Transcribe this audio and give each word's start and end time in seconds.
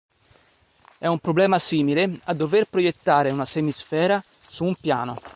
È 0.97 1.05
un 1.05 1.19
problema 1.19 1.59
simile 1.59 2.19
a 2.23 2.33
dover 2.33 2.67
proiettare 2.67 3.29
una 3.29 3.45
semisfera 3.45 4.19
su 4.47 4.63
un 4.65 4.73
piano. 4.73 5.13